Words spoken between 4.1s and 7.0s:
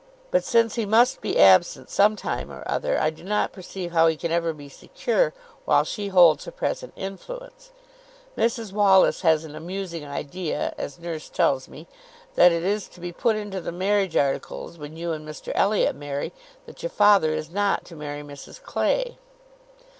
can ever be secure while she holds her present